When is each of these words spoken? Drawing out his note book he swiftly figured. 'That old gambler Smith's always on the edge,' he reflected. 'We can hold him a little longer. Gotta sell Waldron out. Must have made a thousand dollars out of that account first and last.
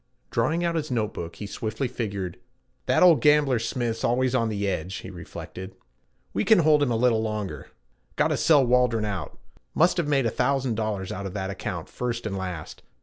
Drawing 0.31 0.63
out 0.65 0.73
his 0.73 0.89
note 0.89 1.13
book 1.13 1.35
he 1.35 1.45
swiftly 1.45 1.87
figured. 1.87 2.39
'That 2.87 3.03
old 3.03 3.21
gambler 3.21 3.59
Smith's 3.59 4.03
always 4.03 4.33
on 4.33 4.49
the 4.49 4.67
edge,' 4.67 4.95
he 4.95 5.11
reflected. 5.11 5.75
'We 6.33 6.43
can 6.43 6.57
hold 6.65 6.81
him 6.81 6.89
a 6.89 6.95
little 6.95 7.21
longer. 7.21 7.67
Gotta 8.15 8.37
sell 8.37 8.65
Waldron 8.65 9.05
out. 9.05 9.37
Must 9.75 9.97
have 9.97 10.07
made 10.07 10.25
a 10.25 10.31
thousand 10.31 10.73
dollars 10.73 11.11
out 11.11 11.27
of 11.27 11.35
that 11.35 11.51
account 11.51 11.87
first 11.87 12.25
and 12.25 12.35
last. 12.35 12.81